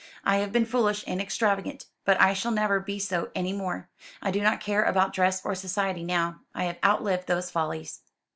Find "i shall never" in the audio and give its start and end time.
2.19-2.79